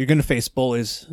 You're 0.00 0.06
going 0.06 0.16
to 0.16 0.26
face 0.26 0.48
bullies. 0.48 1.06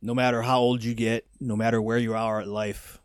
No 0.00 0.14
matter 0.14 0.40
how 0.40 0.60
old 0.60 0.84
you 0.84 0.94
get, 0.94 1.26
no 1.40 1.56
matter 1.56 1.82
where 1.82 1.98
you 1.98 2.14
are 2.14 2.42
in 2.42 2.48
life, 2.48 3.02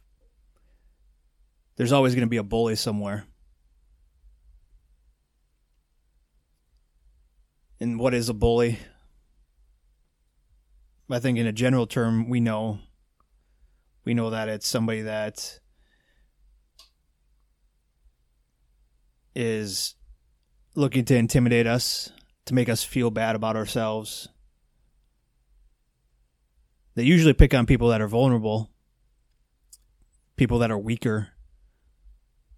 there's 1.78 1.94
always 1.94 2.14
going 2.14 2.28
to 2.28 2.30
be 2.30 2.38
a 2.38 2.44
bully 2.44 2.76
somewhere. 2.76 3.26
And 7.80 8.00
what 8.00 8.14
is 8.14 8.30
a 8.30 8.36
bully? 8.36 8.78
I 11.10 11.18
think 11.18 11.40
in 11.40 11.48
a 11.48 11.52
general 11.52 11.88
term, 11.88 12.30
we 12.30 12.40
know 12.40 12.82
we 14.06 14.14
know 14.14 14.30
that 14.30 14.48
it's 14.48 14.68
somebody 14.68 15.02
that 15.02 15.60
is 19.34 19.96
looking 20.76 21.04
to 21.06 21.16
intimidate 21.16 21.66
us, 21.66 22.12
to 22.46 22.54
make 22.54 22.70
us 22.70 22.84
feel 22.84 23.12
bad 23.12 23.36
about 23.36 23.56
ourselves. 23.56 24.28
They 26.96 27.04
usually 27.04 27.34
pick 27.34 27.54
on 27.54 27.66
people 27.66 27.90
that 27.90 28.02
are 28.02 28.08
vulnerable, 28.08 28.70
people 30.36 30.60
that 30.60 30.72
are 30.72 30.78
weaker, 30.78 31.30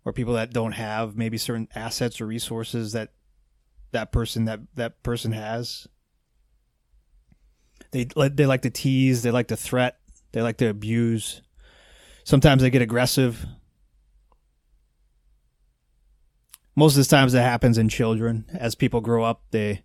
or 0.05 0.13
people 0.13 0.33
that 0.33 0.51
don't 0.51 0.71
have 0.73 1.15
maybe 1.15 1.37
certain 1.37 1.67
assets 1.75 2.19
or 2.19 2.25
resources 2.25 2.93
that 2.93 3.13
that 3.91 4.11
person 4.11 4.45
that 4.45 4.59
that 4.75 5.03
person 5.03 5.31
has. 5.31 5.87
They 7.91 8.05
they 8.05 8.45
like 8.45 8.63
to 8.63 8.69
tease, 8.69 9.21
they 9.21 9.31
like 9.31 9.49
to 9.49 9.55
threat, 9.55 9.99
they 10.31 10.41
like 10.41 10.57
to 10.57 10.67
abuse. 10.67 11.41
Sometimes 12.23 12.61
they 12.61 12.69
get 12.69 12.81
aggressive. 12.81 13.45
Most 16.75 16.97
of 16.97 17.03
the 17.03 17.09
times 17.09 17.33
that 17.33 17.43
happens 17.43 17.77
in 17.77 17.89
children. 17.89 18.45
As 18.53 18.75
people 18.75 19.01
grow 19.01 19.23
up, 19.23 19.43
they 19.51 19.83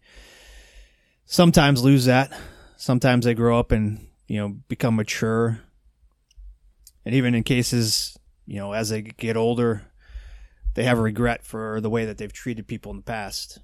sometimes 1.27 1.84
lose 1.84 2.06
that. 2.06 2.33
Sometimes 2.77 3.25
they 3.25 3.34
grow 3.34 3.58
up 3.58 3.72
and, 3.72 4.08
you 4.27 4.39
know, 4.39 4.56
become 4.69 4.97
mature. 4.97 5.61
And 7.05 7.14
even 7.14 7.34
in 7.34 7.42
cases, 7.42 8.19
you 8.47 8.56
know, 8.56 8.72
as 8.72 8.89
they 8.89 9.03
get 9.03 9.36
older, 9.36 9.83
they 10.75 10.84
have 10.84 10.98
a 10.98 11.03
regret 11.03 11.45
for 11.45 11.80
the 11.80 11.91
way 11.91 12.05
that 12.05 12.19
they've 12.19 12.33
treated 12.33 12.67
people 12.67 12.91
in 12.91 12.98
the 12.98 13.02
past. 13.02 13.58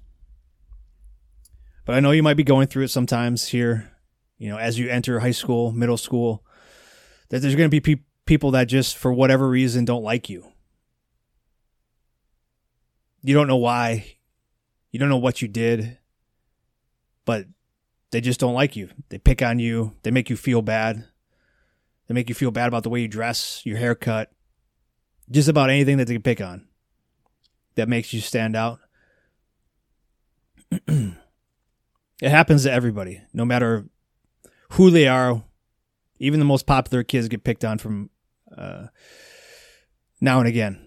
But 1.85 1.95
I 1.95 1.99
know 1.99 2.11
you 2.11 2.23
might 2.23 2.37
be 2.37 2.43
going 2.43 2.67
through 2.67 2.83
it 2.83 2.89
sometimes 2.89 3.47
here, 3.47 3.91
you 4.37 4.49
know, 4.49 4.57
as 4.57 4.77
you 4.77 4.89
enter 4.89 5.19
high 5.19 5.31
school, 5.31 5.71
middle 5.71 5.97
school, 5.97 6.43
that 7.29 7.39
there's 7.39 7.55
going 7.55 7.69
to 7.69 7.81
be 7.81 7.95
pe- 7.95 8.03
people 8.25 8.51
that 8.51 8.65
just, 8.65 8.97
for 8.97 9.13
whatever 9.13 9.47
reason, 9.47 9.85
don't 9.85 10.03
like 10.03 10.29
you. 10.29 10.51
You 13.25 13.33
don't 13.33 13.47
know 13.47 13.57
why. 13.57 14.17
You 14.91 14.99
don't 14.99 15.09
know 15.09 15.17
what 15.17 15.41
you 15.41 15.47
did, 15.47 15.97
but 17.25 17.47
they 18.11 18.21
just 18.21 18.39
don't 18.39 18.53
like 18.53 18.75
you. 18.75 18.89
They 19.09 19.17
pick 19.17 19.41
on 19.41 19.57
you. 19.57 19.95
They 20.03 20.11
make 20.11 20.29
you 20.29 20.37
feel 20.37 20.61
bad. 20.61 21.03
They 22.07 22.13
make 22.13 22.29
you 22.29 22.35
feel 22.35 22.51
bad 22.51 22.67
about 22.67 22.83
the 22.83 22.89
way 22.89 23.01
you 23.01 23.07
dress, 23.07 23.63
your 23.65 23.77
haircut, 23.77 24.31
just 25.31 25.49
about 25.49 25.71
anything 25.71 25.97
that 25.97 26.05
they 26.05 26.13
can 26.13 26.21
pick 26.21 26.39
on 26.39 26.67
that 27.73 27.89
makes 27.89 28.13
you 28.13 28.21
stand 28.21 28.55
out. 28.55 28.79
it 30.87 31.15
happens 32.21 32.61
to 32.61 32.71
everybody, 32.71 33.21
no 33.33 33.43
matter 33.43 33.87
who 34.73 34.91
they 34.91 35.07
are. 35.07 35.43
Even 36.19 36.39
the 36.39 36.45
most 36.45 36.67
popular 36.67 37.03
kids 37.03 37.27
get 37.27 37.43
picked 37.43 37.65
on 37.65 37.79
from 37.79 38.11
uh, 38.55 38.85
now 40.21 40.37
and 40.37 40.47
again. 40.47 40.84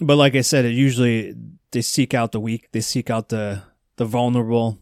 But 0.00 0.16
like 0.16 0.34
I 0.34 0.42
said, 0.42 0.64
it 0.64 0.72
usually 0.72 1.34
they 1.72 1.82
seek 1.82 2.14
out 2.14 2.32
the 2.32 2.40
weak, 2.40 2.68
they 2.72 2.80
seek 2.80 3.10
out 3.10 3.28
the 3.28 3.62
the 3.96 4.04
vulnerable. 4.04 4.78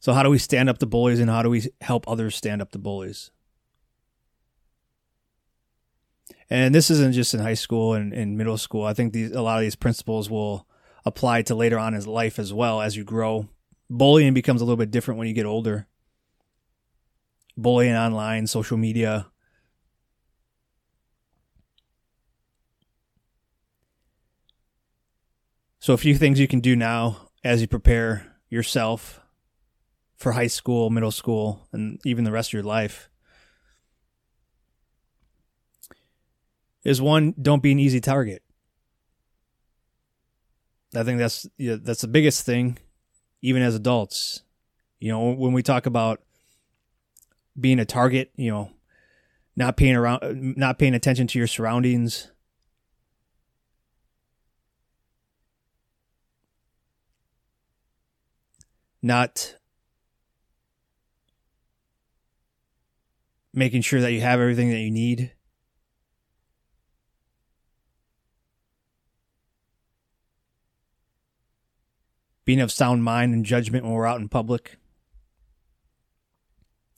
So 0.00 0.12
how 0.12 0.22
do 0.22 0.30
we 0.30 0.38
stand 0.38 0.68
up 0.68 0.78
to 0.78 0.86
bullies 0.86 1.18
and 1.18 1.30
how 1.30 1.42
do 1.42 1.50
we 1.50 1.68
help 1.80 2.08
others 2.08 2.36
stand 2.36 2.62
up 2.62 2.70
to 2.72 2.78
bullies? 2.78 3.30
And 6.48 6.74
this 6.74 6.90
isn't 6.90 7.12
just 7.12 7.34
in 7.34 7.40
high 7.40 7.54
school 7.54 7.94
and 7.94 8.12
in 8.12 8.36
middle 8.36 8.58
school. 8.58 8.84
I 8.84 8.94
think 8.94 9.12
these 9.12 9.32
a 9.32 9.42
lot 9.42 9.56
of 9.56 9.62
these 9.62 9.74
principles 9.76 10.30
will 10.30 10.66
apply 11.04 11.42
to 11.42 11.54
later 11.54 11.78
on 11.78 11.94
in 11.94 12.04
life 12.04 12.38
as 12.38 12.52
well 12.52 12.80
as 12.80 12.96
you 12.96 13.04
grow. 13.04 13.48
Bullying 13.88 14.34
becomes 14.34 14.60
a 14.60 14.64
little 14.64 14.76
bit 14.76 14.90
different 14.90 15.18
when 15.18 15.28
you 15.28 15.34
get 15.34 15.46
older. 15.46 15.86
Bullying 17.56 17.94
online, 17.94 18.46
social 18.46 18.76
media. 18.76 19.26
So 25.86 25.92
a 25.92 25.96
few 25.96 26.16
things 26.16 26.40
you 26.40 26.48
can 26.48 26.58
do 26.58 26.74
now 26.74 27.28
as 27.44 27.60
you 27.60 27.68
prepare 27.68 28.34
yourself 28.48 29.20
for 30.16 30.32
high 30.32 30.48
school, 30.48 30.90
middle 30.90 31.12
school, 31.12 31.68
and 31.70 32.00
even 32.04 32.24
the 32.24 32.32
rest 32.32 32.48
of 32.48 32.54
your 32.54 32.64
life 32.64 33.08
is 36.82 37.00
one, 37.00 37.36
don't 37.40 37.62
be 37.62 37.70
an 37.70 37.78
easy 37.78 38.00
target. 38.00 38.42
I 40.92 41.04
think 41.04 41.20
that's 41.20 41.46
you 41.56 41.70
know, 41.70 41.76
that's 41.76 42.00
the 42.00 42.08
biggest 42.08 42.44
thing, 42.44 42.78
even 43.40 43.62
as 43.62 43.76
adults. 43.76 44.42
You 44.98 45.12
know, 45.12 45.30
when 45.34 45.52
we 45.52 45.62
talk 45.62 45.86
about 45.86 46.20
being 47.60 47.78
a 47.78 47.84
target, 47.84 48.32
you 48.34 48.50
know, 48.50 48.70
not 49.54 49.76
paying 49.76 49.94
around, 49.94 50.56
not 50.56 50.80
paying 50.80 50.94
attention 50.94 51.28
to 51.28 51.38
your 51.38 51.46
surroundings. 51.46 52.32
Not 59.06 59.54
making 63.54 63.82
sure 63.82 64.00
that 64.00 64.10
you 64.10 64.20
have 64.20 64.40
everything 64.40 64.70
that 64.70 64.80
you 64.80 64.90
need. 64.90 65.30
being 72.44 72.60
of 72.60 72.70
sound 72.70 73.02
mind 73.02 73.34
and 73.34 73.44
judgment 73.44 73.84
when 73.84 73.92
we're 73.92 74.06
out 74.06 74.20
in 74.20 74.28
public. 74.28 74.78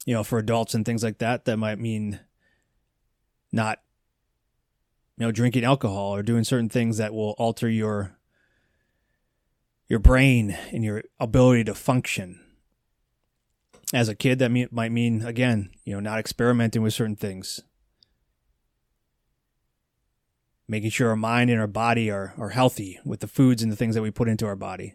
You 0.04 0.14
know, 0.14 0.22
for 0.22 0.38
adults 0.38 0.74
and 0.74 0.84
things 0.84 1.02
like 1.02 1.18
that, 1.18 1.46
that 1.46 1.56
might 1.56 1.78
mean 1.78 2.20
not, 3.50 3.80
you 5.16 5.24
know, 5.24 5.32
drinking 5.32 5.64
alcohol 5.64 6.14
or 6.14 6.22
doing 6.22 6.44
certain 6.44 6.68
things 6.68 6.98
that 6.98 7.14
will 7.14 7.34
alter 7.38 7.68
your 7.68 8.17
your 9.88 9.98
brain 9.98 10.56
and 10.72 10.84
your 10.84 11.02
ability 11.18 11.64
to 11.64 11.74
function. 11.74 12.40
As 13.92 14.08
a 14.08 14.14
kid, 14.14 14.38
that 14.38 14.50
might 14.70 14.92
mean 14.92 15.24
again, 15.24 15.70
you 15.84 15.94
know, 15.94 16.00
not 16.00 16.18
experimenting 16.18 16.82
with 16.82 16.92
certain 16.92 17.16
things, 17.16 17.60
making 20.68 20.90
sure 20.90 21.08
our 21.08 21.16
mind 21.16 21.48
and 21.50 21.58
our 21.58 21.66
body 21.66 22.10
are 22.10 22.34
are 22.36 22.50
healthy 22.50 22.98
with 23.04 23.20
the 23.20 23.26
foods 23.26 23.62
and 23.62 23.72
the 23.72 23.76
things 23.76 23.94
that 23.94 24.02
we 24.02 24.10
put 24.10 24.28
into 24.28 24.46
our 24.46 24.56
body 24.56 24.94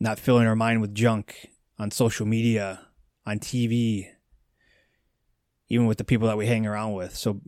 not 0.00 0.18
filling 0.18 0.46
our 0.46 0.56
mind 0.56 0.80
with 0.80 0.94
junk 0.94 1.50
on 1.78 1.90
social 1.90 2.26
media, 2.26 2.86
on 3.26 3.38
TV, 3.38 4.06
even 5.68 5.86
with 5.86 5.98
the 5.98 6.04
people 6.04 6.28
that 6.28 6.36
we 6.36 6.46
hang 6.46 6.66
around 6.66 6.92
with. 6.92 7.16
So 7.16 7.40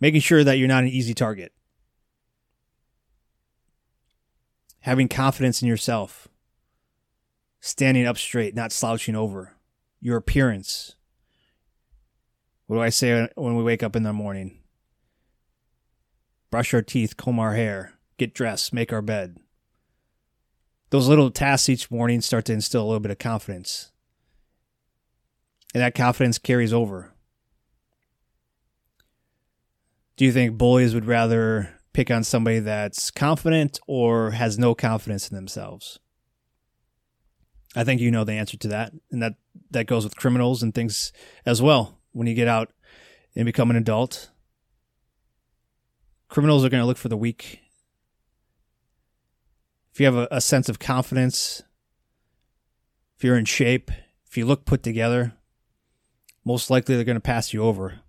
making 0.00 0.20
sure 0.20 0.44
that 0.44 0.58
you're 0.58 0.68
not 0.68 0.84
an 0.84 0.88
easy 0.88 1.14
target. 1.14 1.52
Having 4.86 5.08
confidence 5.08 5.60
in 5.60 5.68
yourself. 5.68 6.28
Standing 7.60 8.06
up 8.06 8.16
straight, 8.16 8.54
not 8.54 8.72
slouching 8.72 9.14
over. 9.14 9.52
Your 10.00 10.16
appearance. 10.16 10.94
What 12.66 12.76
do 12.76 12.82
I 12.82 12.88
say 12.88 13.28
when 13.34 13.56
we 13.56 13.62
wake 13.62 13.82
up 13.82 13.94
in 13.94 14.02
the 14.02 14.14
morning? 14.14 14.60
Brush 16.50 16.72
our 16.72 16.80
teeth, 16.82 17.18
comb 17.18 17.38
our 17.38 17.54
hair, 17.54 17.92
get 18.16 18.32
dressed, 18.32 18.72
make 18.72 18.92
our 18.92 19.02
bed 19.02 19.36
those 20.90 21.08
little 21.08 21.30
tasks 21.30 21.68
each 21.68 21.90
morning 21.90 22.20
start 22.20 22.44
to 22.46 22.52
instill 22.52 22.82
a 22.82 22.86
little 22.86 23.00
bit 23.00 23.10
of 23.10 23.18
confidence. 23.18 23.92
And 25.74 25.82
that 25.82 25.94
confidence 25.94 26.38
carries 26.38 26.72
over. 26.72 27.12
Do 30.16 30.24
you 30.24 30.32
think 30.32 30.56
bullies 30.56 30.94
would 30.94 31.04
rather 31.04 31.75
pick 31.96 32.10
on 32.10 32.22
somebody 32.22 32.58
that's 32.58 33.10
confident 33.10 33.80
or 33.86 34.32
has 34.32 34.58
no 34.58 34.74
confidence 34.74 35.30
in 35.30 35.36
themselves? 35.36 35.98
I 37.74 37.84
think 37.84 38.00
you 38.00 38.10
know 38.10 38.24
the 38.24 38.34
answer 38.34 38.56
to 38.58 38.68
that. 38.68 38.92
And 39.10 39.22
that, 39.22 39.34
that 39.70 39.86
goes 39.86 40.04
with 40.04 40.16
criminals 40.16 40.62
and 40.62 40.74
things 40.74 41.12
as 41.44 41.62
well. 41.62 41.98
When 42.12 42.26
you 42.26 42.34
get 42.34 42.48
out 42.48 42.70
and 43.34 43.46
become 43.46 43.70
an 43.70 43.76
adult, 43.76 44.30
criminals 46.28 46.64
are 46.64 46.68
going 46.68 46.82
to 46.82 46.86
look 46.86 46.98
for 46.98 47.08
the 47.08 47.16
weak 47.16 47.60
if 49.96 50.00
you 50.00 50.04
have 50.04 50.14
a, 50.14 50.28
a 50.30 50.40
sense 50.42 50.68
of 50.68 50.78
confidence, 50.78 51.62
if 53.16 53.24
you're 53.24 53.38
in 53.38 53.46
shape, 53.46 53.90
if 54.26 54.36
you 54.36 54.44
look 54.44 54.66
put 54.66 54.82
together, 54.82 55.32
most 56.44 56.68
likely 56.68 56.94
they're 56.94 57.04
going 57.06 57.16
to 57.16 57.20
pass 57.20 57.54
you 57.54 57.62
over. 57.62 58.00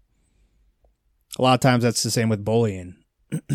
A 1.39 1.41
lot 1.41 1.53
of 1.53 1.61
times 1.61 1.83
that's 1.83 2.03
the 2.03 2.11
same 2.11 2.27
with 2.27 2.43
bullying. 2.43 2.96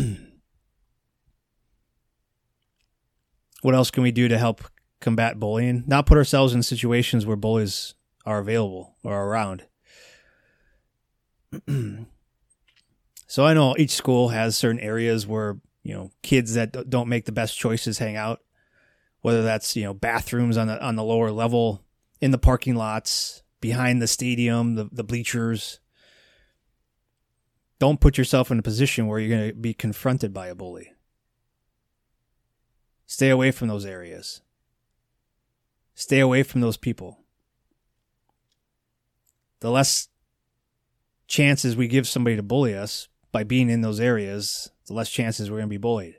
what 3.61 3.75
else 3.75 3.91
can 3.91 4.03
we 4.03 4.11
do 4.11 4.27
to 4.27 4.37
help 4.37 4.63
combat 4.99 5.39
bullying? 5.39 5.83
Not 5.87 6.05
put 6.05 6.17
ourselves 6.17 6.53
in 6.53 6.63
situations 6.63 7.25
where 7.25 7.35
bullies 7.35 7.95
are 8.25 8.39
available 8.39 8.95
or 9.03 9.25
around. 9.25 9.63
so 13.27 13.45
I 13.45 13.53
know 13.53 13.75
each 13.77 13.91
school 13.91 14.29
has 14.29 14.57
certain 14.57 14.79
areas 14.79 15.27
where, 15.27 15.57
you 15.83 15.93
know, 15.93 16.11
kids 16.21 16.53
that 16.53 16.89
don't 16.89 17.09
make 17.09 17.25
the 17.25 17.31
best 17.31 17.57
choices 17.57 17.97
hang 17.99 18.15
out, 18.15 18.41
whether 19.21 19.43
that's, 19.43 19.75
you 19.75 19.83
know, 19.83 19.93
bathrooms 19.93 20.57
on 20.57 20.67
the 20.67 20.81
on 20.83 20.95
the 20.95 21.03
lower 21.03 21.31
level, 21.31 21.83
in 22.21 22.31
the 22.31 22.37
parking 22.37 22.75
lots, 22.75 23.43
behind 23.59 24.01
the 24.01 24.07
stadium, 24.07 24.75
the, 24.75 24.89
the 24.91 25.03
bleachers. 25.03 25.79
Don't 27.83 27.99
put 27.99 28.17
yourself 28.17 28.49
in 28.49 28.57
a 28.57 28.61
position 28.61 29.07
where 29.07 29.19
you're 29.19 29.37
going 29.37 29.49
to 29.49 29.53
be 29.53 29.73
confronted 29.73 30.33
by 30.33 30.47
a 30.47 30.55
bully. 30.55 30.93
Stay 33.07 33.29
away 33.29 33.51
from 33.51 33.67
those 33.67 33.85
areas. 33.85 34.39
Stay 35.93 36.21
away 36.21 36.43
from 36.43 36.61
those 36.61 36.77
people. 36.77 37.25
The 39.59 39.69
less 39.69 40.07
chances 41.27 41.75
we 41.75 41.89
give 41.89 42.07
somebody 42.07 42.37
to 42.37 42.41
bully 42.41 42.73
us 42.73 43.09
by 43.33 43.43
being 43.43 43.69
in 43.69 43.81
those 43.81 43.99
areas, 43.99 44.71
the 44.87 44.93
less 44.93 45.09
chances 45.09 45.51
we're 45.51 45.57
going 45.57 45.67
to 45.67 45.69
be 45.69 45.75
bullied. 45.75 46.15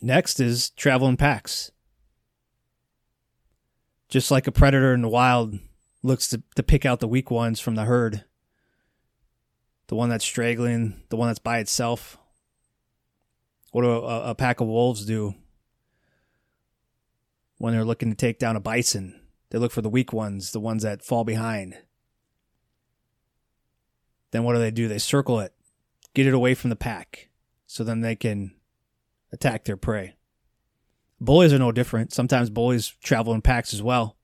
Next 0.00 0.40
is 0.40 0.70
travel 0.70 1.06
in 1.06 1.18
packs. 1.18 1.70
Just 4.12 4.30
like 4.30 4.46
a 4.46 4.52
predator 4.52 4.92
in 4.92 5.00
the 5.00 5.08
wild 5.08 5.58
looks 6.02 6.28
to, 6.28 6.42
to 6.56 6.62
pick 6.62 6.84
out 6.84 7.00
the 7.00 7.08
weak 7.08 7.30
ones 7.30 7.60
from 7.60 7.76
the 7.76 7.86
herd, 7.86 8.26
the 9.86 9.94
one 9.94 10.10
that's 10.10 10.22
straggling, 10.22 11.02
the 11.08 11.16
one 11.16 11.28
that's 11.28 11.38
by 11.38 11.60
itself. 11.60 12.18
What 13.70 13.80
do 13.80 13.90
a, 13.90 14.32
a 14.32 14.34
pack 14.34 14.60
of 14.60 14.66
wolves 14.66 15.06
do 15.06 15.34
when 17.56 17.72
they're 17.72 17.86
looking 17.86 18.10
to 18.10 18.14
take 18.14 18.38
down 18.38 18.54
a 18.54 18.60
bison? 18.60 19.18
They 19.48 19.56
look 19.56 19.72
for 19.72 19.80
the 19.80 19.88
weak 19.88 20.12
ones, 20.12 20.52
the 20.52 20.60
ones 20.60 20.82
that 20.82 21.02
fall 21.02 21.24
behind. 21.24 21.78
Then 24.30 24.44
what 24.44 24.52
do 24.52 24.58
they 24.58 24.70
do? 24.70 24.88
They 24.88 24.98
circle 24.98 25.40
it, 25.40 25.54
get 26.12 26.26
it 26.26 26.34
away 26.34 26.52
from 26.52 26.68
the 26.68 26.76
pack, 26.76 27.30
so 27.66 27.82
then 27.82 28.02
they 28.02 28.16
can 28.16 28.56
attack 29.32 29.64
their 29.64 29.78
prey. 29.78 30.16
Bullies 31.24 31.52
are 31.52 31.58
no 31.58 31.70
different. 31.70 32.12
Sometimes 32.12 32.50
bullies 32.50 32.88
travel 33.02 33.32
in 33.32 33.42
packs 33.42 33.72
as 33.72 33.80
well. 33.80 34.16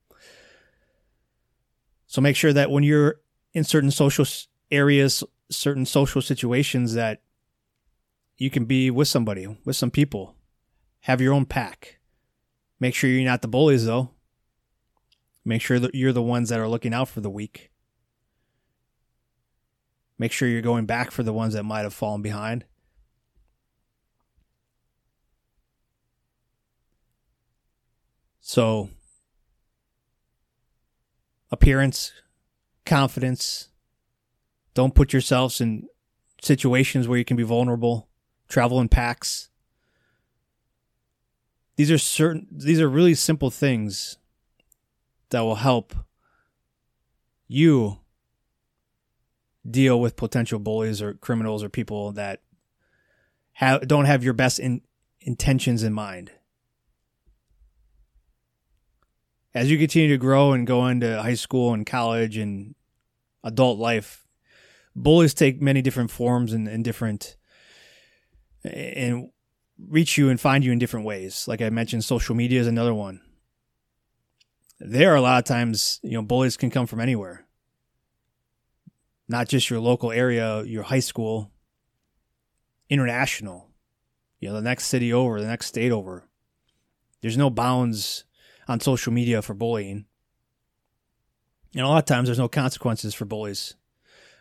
So 2.07 2.19
make 2.19 2.35
sure 2.35 2.51
that 2.51 2.69
when 2.69 2.83
you're 2.83 3.21
in 3.53 3.63
certain 3.63 3.89
social 3.89 4.25
areas, 4.69 5.23
certain 5.49 5.85
social 5.85 6.21
situations, 6.21 6.95
that 6.95 7.21
you 8.37 8.49
can 8.49 8.65
be 8.65 8.91
with 8.91 9.07
somebody, 9.07 9.47
with 9.63 9.77
some 9.77 9.91
people. 9.91 10.35
Have 11.01 11.21
your 11.21 11.33
own 11.33 11.45
pack. 11.45 11.99
Make 12.81 12.95
sure 12.95 13.09
you're 13.09 13.23
not 13.23 13.41
the 13.41 13.47
bullies, 13.47 13.85
though. 13.85 14.11
Make 15.45 15.61
sure 15.61 15.79
that 15.79 15.95
you're 15.95 16.11
the 16.11 16.21
ones 16.21 16.49
that 16.49 16.59
are 16.59 16.67
looking 16.67 16.93
out 16.93 17.07
for 17.07 17.21
the 17.21 17.29
weak. 17.29 17.71
Make 20.17 20.33
sure 20.33 20.49
you're 20.49 20.61
going 20.61 20.85
back 20.85 21.11
for 21.11 21.23
the 21.23 21.31
ones 21.31 21.53
that 21.53 21.63
might 21.63 21.83
have 21.83 21.93
fallen 21.93 22.21
behind. 22.21 22.65
So, 28.49 28.89
appearance, 31.51 32.13
confidence. 32.83 33.69
Don't 34.73 34.95
put 34.95 35.13
yourselves 35.13 35.61
in 35.61 35.87
situations 36.41 37.07
where 37.07 37.19
you 37.19 37.25
can 37.25 37.37
be 37.37 37.43
vulnerable. 37.43 38.09
Travel 38.47 38.79
in 38.79 38.89
packs. 38.89 39.49
These 41.75 41.91
are 41.91 41.99
certain 41.99 42.47
these 42.49 42.81
are 42.81 42.89
really 42.89 43.13
simple 43.13 43.51
things 43.51 44.17
that 45.29 45.41
will 45.41 45.57
help 45.57 45.93
you 47.47 47.99
deal 49.69 50.01
with 50.01 50.15
potential 50.15 50.57
bullies 50.57 51.03
or 51.03 51.13
criminals 51.13 51.63
or 51.63 51.69
people 51.69 52.13
that 52.13 52.41
have 53.51 53.87
don't 53.87 54.05
have 54.05 54.23
your 54.23 54.33
best 54.33 54.57
in, 54.57 54.81
intentions 55.21 55.83
in 55.83 55.93
mind 55.93 56.31
as 59.53 59.71
you 59.71 59.77
continue 59.77 60.09
to 60.09 60.17
grow 60.17 60.53
and 60.53 60.67
go 60.67 60.87
into 60.87 61.21
high 61.21 61.33
school 61.33 61.73
and 61.73 61.85
college 61.85 62.37
and 62.37 62.75
adult 63.43 63.79
life, 63.79 64.27
bullies 64.95 65.33
take 65.33 65.61
many 65.61 65.81
different 65.81 66.11
forms 66.11 66.53
and, 66.53 66.67
and 66.67 66.83
different 66.83 67.37
and 68.63 69.29
reach 69.87 70.17
you 70.17 70.29
and 70.29 70.39
find 70.39 70.63
you 70.63 70.71
in 70.71 70.79
different 70.79 71.05
ways. 71.05 71.47
Like 71.47 71.61
I 71.61 71.69
mentioned, 71.69 72.03
social 72.03 72.35
media 72.35 72.59
is 72.59 72.67
another 72.67 72.93
one. 72.93 73.21
There 74.79 75.11
are 75.11 75.15
a 75.15 75.21
lot 75.21 75.39
of 75.39 75.45
times, 75.45 75.99
you 76.03 76.11
know, 76.11 76.21
bullies 76.21 76.57
can 76.57 76.69
come 76.69 76.87
from 76.87 76.99
anywhere. 77.01 77.45
Not 79.27 79.47
just 79.47 79.69
your 79.69 79.79
local 79.79 80.11
area, 80.11 80.63
your 80.63 80.83
high 80.83 80.99
school, 80.99 81.51
international, 82.89 83.69
you 84.39 84.49
know, 84.49 84.55
the 84.55 84.61
next 84.61 84.85
city 84.85 85.13
over, 85.13 85.39
the 85.39 85.47
next 85.47 85.67
state 85.67 85.91
over. 85.91 86.27
There's 87.21 87.37
no 87.37 87.49
bounds 87.49 88.23
on 88.69 88.79
social 88.79 89.11
media 89.11 89.41
for 89.41 89.55
bullying. 89.55 90.05
And 91.73 91.83
a 91.83 91.87
lot 91.87 91.97
of 91.97 92.05
times 92.05 92.27
there's 92.27 92.37
no 92.37 92.47
consequences 92.47 93.15
for 93.15 93.25
bullies 93.25 93.75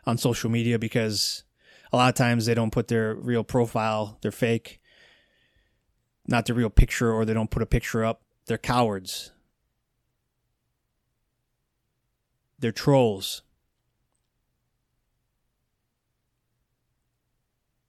on 0.04 0.19
social 0.19 0.50
media 0.50 0.78
because 0.78 1.44
a 1.92 1.96
lot 1.96 2.10
of 2.10 2.14
times 2.14 2.44
they 2.44 2.54
don't 2.54 2.70
put 2.70 2.88
their 2.88 3.14
real 3.14 3.42
profile, 3.42 4.19
they're 4.20 4.30
fake, 4.30 4.80
not 6.26 6.44
the 6.44 6.52
real 6.52 6.69
picture, 6.69 7.10
or 7.10 7.25
they 7.25 7.32
don't 7.32 7.50
put 7.50 7.62
a 7.62 7.66
picture 7.66 8.04
up. 8.04 8.20
They're 8.46 8.58
cowards. 8.58 9.32
They're 12.58 12.70
trolls. 12.70 13.42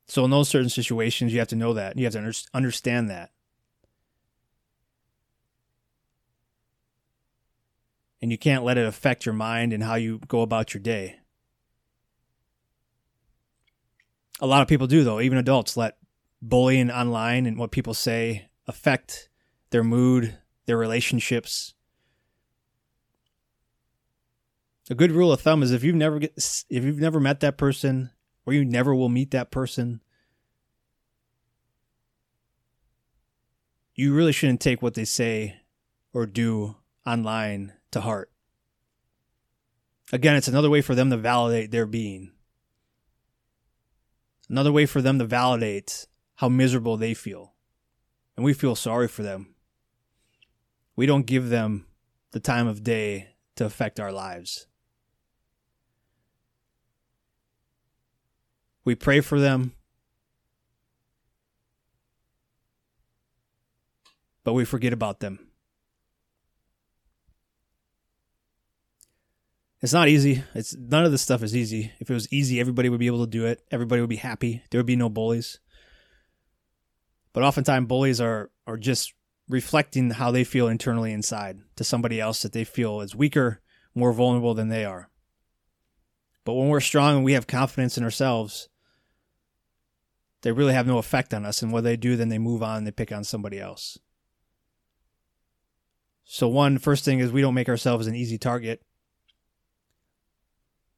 So 0.07 0.23
in 0.23 0.31
those 0.31 0.47
certain 0.47 0.69
situations, 0.69 1.33
you 1.33 1.39
have 1.39 1.49
to 1.49 1.55
know 1.55 1.73
that. 1.73 1.97
You 1.97 2.05
have 2.05 2.13
to 2.13 2.33
understand 2.53 3.09
that. 3.09 3.31
And 8.21 8.31
you 8.31 8.37
can't 8.37 8.63
let 8.63 8.77
it 8.77 8.85
affect 8.85 9.25
your 9.25 9.33
mind 9.33 9.73
and 9.73 9.83
how 9.83 9.95
you 9.95 10.19
go 10.27 10.41
about 10.41 10.73
your 10.73 10.81
day. 10.81 11.19
A 14.41 14.47
lot 14.47 14.61
of 14.61 14.67
people 14.67 14.87
do, 14.87 15.03
though, 15.03 15.19
even 15.19 15.37
adults 15.37 15.75
let 15.75 15.97
bullying 16.41 16.89
online 16.89 17.45
and 17.45 17.57
what 17.57 17.71
people 17.71 17.93
say 17.93 18.49
affect 18.67 19.29
their 19.71 19.83
mood, 19.83 20.37
their 20.65 20.77
relationships. 20.77 21.73
A 24.89 24.95
good 24.95 25.11
rule 25.11 25.31
of 25.31 25.41
thumb 25.41 25.61
is 25.61 25.71
if 25.71 25.83
you've 25.83 25.95
never 25.95 26.19
get, 26.19 26.33
if 26.69 26.83
you've 26.83 26.99
never 26.99 27.19
met 27.19 27.41
that 27.41 27.57
person 27.57 28.11
or 28.45 28.53
you 28.53 28.65
never 28.65 28.95
will 28.95 29.09
meet 29.09 29.31
that 29.31 29.51
person, 29.51 30.01
you 33.93 34.15
really 34.15 34.31
shouldn't 34.31 34.61
take 34.61 34.81
what 34.81 34.95
they 34.95 35.05
say 35.05 35.57
or 36.13 36.25
do 36.25 36.77
online 37.05 37.73
to 37.91 38.01
heart. 38.01 38.31
Again, 40.11 40.35
it's 40.35 40.47
another 40.47 40.69
way 40.69 40.81
for 40.81 40.95
them 40.95 41.09
to 41.09 41.17
validate 41.17 41.71
their 41.71 41.85
being. 41.85 42.31
Another 44.49 44.71
way 44.71 44.85
for 44.85 45.01
them 45.01 45.19
to 45.19 45.25
validate 45.25 46.07
how 46.35 46.49
miserable 46.49 46.97
they 46.97 47.13
feel. 47.13 47.53
And 48.35 48.43
we 48.43 48.53
feel 48.53 48.75
sorry 48.75 49.07
for 49.07 49.21
them. 49.21 49.53
We 50.95 51.05
don't 51.05 51.25
give 51.25 51.49
them 51.49 51.85
the 52.31 52.39
time 52.39 52.67
of 52.67 52.83
day 52.83 53.35
to 53.55 53.65
affect 53.65 53.99
our 53.99 54.11
lives. 54.11 54.67
We 58.85 58.95
pray 58.95 59.21
for 59.21 59.39
them, 59.39 59.73
but 64.43 64.53
we 64.53 64.65
forget 64.65 64.93
about 64.93 65.19
them. 65.19 65.48
It's 69.81 69.93
not 69.93 70.09
easy. 70.09 70.43
It's 70.53 70.75
none 70.75 71.05
of 71.05 71.11
this 71.11 71.21
stuff 71.21 71.41
is 71.41 71.55
easy. 71.55 71.91
If 71.99 72.09
it 72.09 72.13
was 72.13 72.31
easy, 72.33 72.59
everybody 72.59 72.89
would 72.89 72.99
be 72.99 73.07
able 73.07 73.25
to 73.25 73.31
do 73.31 73.45
it. 73.45 73.61
Everybody 73.71 74.01
would 74.01 74.09
be 74.09 74.17
happy. 74.17 74.61
There 74.69 74.79
would 74.79 74.85
be 74.85 74.97
no 74.97 75.09
bullies. 75.09 75.59
But 77.31 77.43
oftentimes 77.43 77.87
bullies 77.87 78.19
are 78.19 78.51
are 78.67 78.77
just 78.77 79.13
reflecting 79.47 80.11
how 80.11 80.31
they 80.31 80.43
feel 80.43 80.67
internally 80.67 81.13
inside 81.13 81.59
to 81.75 81.83
somebody 81.83 82.19
else 82.19 82.41
that 82.41 82.51
they 82.51 82.63
feel 82.63 83.01
is 83.01 83.15
weaker, 83.15 83.61
more 83.95 84.11
vulnerable 84.11 84.53
than 84.53 84.67
they 84.67 84.85
are. 84.85 85.09
But 86.43 86.53
when 86.53 86.67
we're 86.67 86.81
strong 86.81 87.17
and 87.17 87.25
we 87.25 87.33
have 87.33 87.47
confidence 87.47 87.97
in 87.97 88.03
ourselves, 88.03 88.69
they 90.41 90.51
really 90.51 90.73
have 90.73 90.87
no 90.87 90.97
effect 90.97 91.33
on 91.33 91.45
us. 91.45 91.61
And 91.61 91.71
what 91.71 91.83
they 91.83 91.95
do, 91.95 92.15
then 92.15 92.29
they 92.29 92.37
move 92.37 92.61
on 92.61 92.77
and 92.77 92.87
they 92.87 92.91
pick 92.91 93.11
on 93.11 93.23
somebody 93.23 93.59
else. 93.59 93.97
So 96.25 96.47
one 96.47 96.77
first 96.77 97.05
thing 97.05 97.19
is 97.19 97.31
we 97.31 97.41
don't 97.41 97.55
make 97.55 97.69
ourselves 97.69 98.07
an 98.07 98.15
easy 98.15 98.37
target 98.37 98.83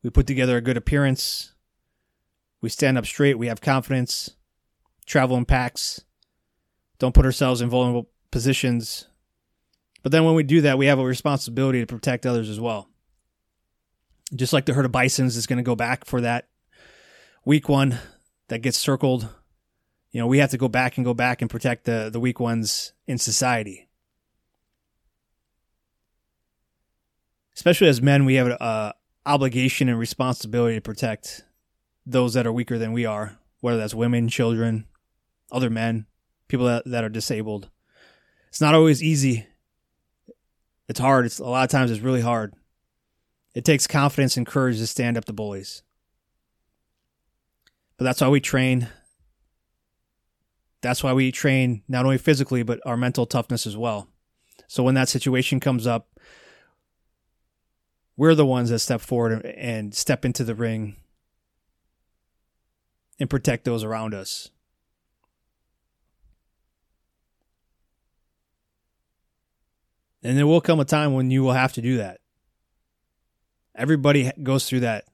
We 0.04 0.10
put 0.10 0.28
together 0.28 0.58
a 0.58 0.62
good 0.62 0.78
appearance. 0.78 1.54
We 2.62 2.70
stand 2.70 2.98
up 2.98 3.06
straight. 3.06 3.38
We 3.38 3.48
have 3.48 3.62
confidence. 3.62 4.32
Travel 5.06 5.38
in 5.38 5.46
packs. 5.46 6.02
Don't 7.00 7.16
put 7.16 7.26
ourselves 7.26 7.62
in 7.62 7.70
vulnerable 7.70 8.10
positions. 8.30 9.08
But 10.04 10.12
then 10.12 10.26
when 10.26 10.36
we 10.36 10.44
do 10.44 10.62
that, 10.62 10.78
we 10.78 10.88
have 10.88 11.00
a 11.00 11.06
responsibility 11.06 11.80
to 11.80 11.86
protect 11.86 12.26
others 12.26 12.50
as 12.50 12.60
well. 12.60 12.90
Just 14.34 14.54
like 14.54 14.66
the 14.66 14.74
herd 14.74 14.86
of 14.86 14.92
bisons 14.92 15.36
is 15.36 15.48
going 15.48 15.58
to 15.58 15.64
go 15.64 15.76
back 15.76 16.06
for 16.06 16.22
that 16.22 16.48
weak 17.46 17.68
one 17.68 18.00
that 18.48 18.60
gets 18.60 18.78
circled. 18.78 19.28
You 20.12 20.20
know, 20.20 20.28
we 20.28 20.40
have 20.40 20.52
to 20.52 20.58
go 20.58 20.68
back 20.68 20.98
and 20.98 21.06
go 21.06 21.14
back 21.14 21.42
and 21.42 21.50
protect 21.50 21.86
the, 21.86 22.10
the 22.12 22.20
weak 22.20 22.40
ones 22.40 22.94
in 23.08 23.18
society. 23.18 23.90
Especially 27.56 27.88
as 27.88 28.02
men, 28.02 28.26
we 28.26 28.36
have 28.36 28.48
an 28.48 28.94
obligation 29.26 29.90
and 29.90 30.00
responsibility 30.00 30.76
to 30.76 30.82
protect 30.82 31.44
those 32.06 32.34
that 32.34 32.48
are 32.48 32.54
weaker 32.54 32.78
than 32.78 32.92
we 32.92 33.06
are, 33.06 33.38
whether 33.60 33.78
that's 33.78 33.94
women, 33.94 34.28
children, 34.28 34.88
other 35.52 35.70
men, 35.70 36.06
people 36.48 36.66
that, 36.66 36.84
that 36.86 37.04
are 37.04 37.10
disabled. 37.10 37.70
It's 38.50 38.62
not 38.62 38.76
always 38.76 39.02
easy. 39.02 39.48
It's 40.90 41.00
hard. 41.00 41.26
It's 41.26 41.40
a 41.40 41.46
lot 41.46 41.64
of 41.64 41.70
times 41.70 41.92
it's 41.92 42.02
really 42.02 42.22
hard. 42.22 42.54
It 43.54 43.66
takes 43.66 43.88
confidence 43.88 44.38
and 44.38 44.46
courage 44.46 44.78
to 44.78 44.88
stand 44.88 45.18
up 45.18 45.26
to 45.26 45.34
bullies. 45.34 45.84
But 47.98 48.06
that's 48.06 48.22
why 48.22 48.30
we 48.30 48.40
train. 48.40 48.88
That's 50.82 51.04
why 51.04 51.14
we 51.14 51.32
train 51.32 51.84
not 51.88 52.06
only 52.06 52.18
physically, 52.18 52.64
but 52.64 52.80
our 52.86 52.98
mental 52.98 53.26
toughness 53.26 53.68
as 53.68 53.78
well. 53.78 54.08
So 54.68 54.84
when 54.84 54.96
that 54.96 55.10
situation 55.10 55.60
comes 55.60 55.86
up, 55.86 56.20
we're 58.22 58.36
the 58.36 58.46
ones 58.46 58.70
that 58.70 58.78
step 58.78 59.02
forward 59.02 59.44
and 59.44 59.96
step 59.96 60.26
into 60.26 60.44
the 60.44 60.54
ring 60.54 60.96
and 63.20 63.28
protect 63.28 63.66
those 63.66 63.84
around 63.84 64.14
us. 64.14 64.52
And 70.22 70.38
there 70.38 70.46
will 70.46 70.62
come 70.62 70.80
a 70.80 70.86
time 70.86 71.16
when 71.16 71.32
you 71.32 71.42
will 71.42 71.54
have 71.54 71.74
to 71.74 71.82
do 71.82 71.98
that. 71.98 72.20
Everybody 73.74 74.32
goes 74.44 74.70
through 74.70 74.82
that 74.82 75.06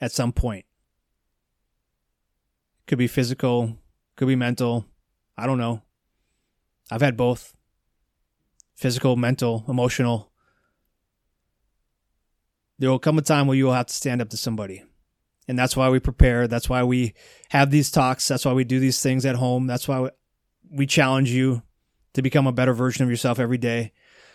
at 0.00 0.12
some 0.12 0.30
point. 0.30 0.64
Could 2.86 2.98
be 2.98 3.08
physical, 3.08 3.76
could 4.14 4.28
be 4.28 4.36
mental. 4.36 4.86
I 5.36 5.48
don't 5.48 5.58
know. 5.58 5.82
I've 6.88 7.02
had 7.02 7.16
both 7.16 7.56
physical, 8.76 9.16
mental, 9.16 9.64
emotional. 9.66 10.30
There 12.78 12.90
will 12.90 12.98
come 12.98 13.18
a 13.18 13.22
time 13.22 13.46
where 13.46 13.56
you 13.56 13.64
will 13.64 13.72
have 13.72 13.86
to 13.86 13.94
stand 13.94 14.22
up 14.22 14.28
to 14.30 14.36
somebody. 14.36 14.84
And 15.48 15.58
that's 15.58 15.76
why 15.76 15.88
we 15.88 15.98
prepare. 15.98 16.46
That's 16.46 16.68
why 16.68 16.82
we 16.84 17.14
have 17.50 17.70
these 17.70 17.90
talks. 17.90 18.28
That's 18.28 18.44
why 18.44 18.52
we 18.52 18.64
do 18.64 18.78
these 18.78 19.02
things 19.02 19.24
at 19.24 19.36
home. 19.36 19.66
That's 19.66 19.88
why 19.88 20.10
we 20.70 20.86
challenge 20.86 21.30
you 21.30 21.62
to 22.12 22.22
become 22.22 22.46
a 22.46 22.52
better 22.52 22.74
version 22.74 23.02
of 23.02 23.10
yourself 23.10 23.38
every 23.38 23.58
day. 23.58 23.92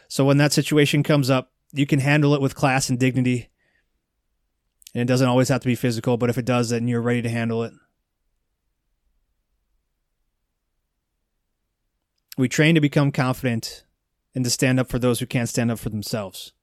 So 0.07 0.25
when 0.25 0.37
that 0.37 0.53
situation 0.53 1.03
comes 1.03 1.29
up, 1.29 1.51
you 1.71 1.85
can 1.85 1.99
handle 1.99 2.33
it 2.33 2.41
with 2.41 2.55
class 2.55 2.89
and 2.89 2.99
dignity. 2.99 3.49
And 4.93 5.01
it 5.01 5.07
doesn't 5.07 5.27
always 5.27 5.49
have 5.49 5.61
to 5.61 5.67
be 5.67 5.75
physical, 5.75 6.17
but 6.17 6.29
if 6.29 6.37
it 6.37 6.45
does, 6.45 6.69
then 6.69 6.87
you're 6.87 7.01
ready 7.01 7.21
to 7.21 7.29
handle 7.29 7.63
it. 7.63 7.73
We 12.37 12.49
train 12.49 12.75
to 12.75 12.81
become 12.81 13.11
confident 13.11 13.83
and 14.33 14.43
to 14.43 14.49
stand 14.49 14.79
up 14.79 14.89
for 14.89 14.97
those 14.97 15.19
who 15.19 15.27
can't 15.27 15.49
stand 15.49 15.71
up 15.71 15.79
for 15.79 15.89
themselves. 15.89 16.53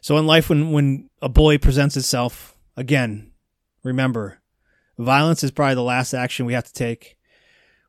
So 0.00 0.16
in 0.16 0.26
life, 0.26 0.48
when, 0.48 0.72
when 0.72 1.10
a 1.20 1.28
bully 1.28 1.58
presents 1.58 1.96
itself, 1.96 2.56
again, 2.76 3.32
remember, 3.82 4.40
violence 4.98 5.44
is 5.44 5.50
probably 5.50 5.74
the 5.74 5.82
last 5.82 6.14
action 6.14 6.46
we 6.46 6.54
have 6.54 6.64
to 6.64 6.72
take. 6.72 7.16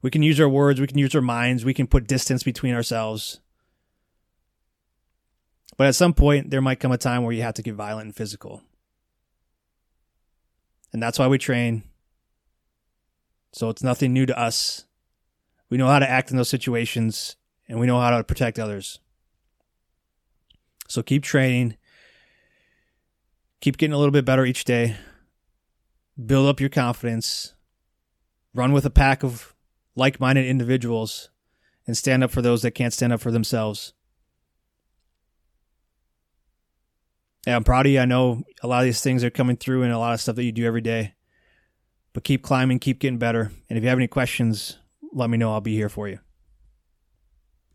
We 0.02 0.10
can 0.10 0.24
use 0.24 0.40
our 0.40 0.50
words, 0.50 0.82
we 0.82 0.88
can 0.88 0.98
use 0.98 1.16
our 1.16 1.22
minds, 1.22 1.64
we 1.64 1.74
can 1.74 1.88
put 1.88 2.08
distance 2.08 2.44
between 2.44 2.74
ourselves. 2.74 3.40
But 5.78 5.88
at 5.88 5.96
some 5.96 6.14
point, 6.14 6.50
there 6.50 6.62
might 6.62 6.80
come 6.80 6.92
a 6.92 6.98
time 6.98 7.24
where 7.24 7.34
you 7.34 7.44
have 7.44 7.54
to 7.56 7.62
get 7.62 7.76
violent 7.76 8.06
and 8.06 8.16
physical. 8.16 8.62
And 10.92 11.02
that's 11.02 11.18
why 11.18 11.28
we 11.28 11.38
train. 11.38 11.84
So 13.54 13.70
it's 13.70 13.84
nothing 13.84 14.14
new 14.14 14.26
to 14.26 14.38
us. 14.38 14.86
We 15.70 15.78
know 15.78 15.88
how 15.88 16.00
to 16.00 16.10
act 16.10 16.32
in 16.32 16.38
those 16.38 16.50
situations 16.50 17.38
and 17.68 17.80
we 17.80 17.88
know 17.88 18.00
how 18.00 18.18
to 18.18 18.24
protect 18.24 18.60
others. 18.60 19.00
So 20.88 21.02
keep 21.02 21.24
training. 21.24 21.78
Keep 23.62 23.78
getting 23.78 23.94
a 23.94 23.98
little 23.98 24.12
bit 24.12 24.26
better 24.26 24.46
each 24.46 24.66
day. 24.66 24.98
Build 26.24 26.48
up 26.48 26.60
your 26.60 26.70
confidence. 26.70 27.54
Run 28.54 28.74
with 28.74 28.86
a 28.86 28.90
pack 28.90 29.24
of 29.24 29.56
like 29.96 30.20
minded 30.20 30.46
individuals 30.46 31.30
and 31.86 31.96
stand 31.96 32.24
up 32.24 32.32
for 32.32 32.42
those 32.42 32.64
that 32.64 32.72
can't 32.72 32.94
stand 32.94 33.14
up 33.14 33.22
for 33.22 33.32
themselves. 33.32 33.94
Yeah, 37.46 37.56
I'm 37.56 37.64
proud 37.64 37.86
of 37.86 37.92
you. 37.92 38.00
I 38.00 38.06
know 38.06 38.44
a 38.62 38.68
lot 38.68 38.80
of 38.80 38.86
these 38.86 39.02
things 39.02 39.24
are 39.24 39.30
coming 39.30 39.58
through 39.58 39.84
and 39.84 39.92
a 39.92 39.98
lot 39.98 40.14
of 40.14 40.22
stuff 40.22 40.36
that 40.36 40.44
you 40.44 40.52
do 40.52 40.66
every 40.66 40.82
day. 40.82 41.14
But 42.14 42.24
keep 42.24 42.44
climbing, 42.44 42.80
keep 42.80 43.00
getting 43.00 43.20
better. 43.20 43.52
And 43.70 43.78
if 43.78 43.84
you 43.84 43.90
have 43.90 43.98
any 43.98 44.08
questions, 44.08 44.78
let 45.14 45.30
me 45.30 45.38
know. 45.38 45.54
I'll 45.54 45.62
be 45.62 45.76
here 45.76 45.90
for 45.90 46.08
you. 46.08 46.20